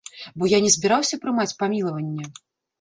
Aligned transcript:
Бо 0.43 0.49
я 0.53 0.59
не 0.67 0.71
збіраўся 0.77 1.21
прымаць 1.27 1.55
памілаванне. 1.63 2.25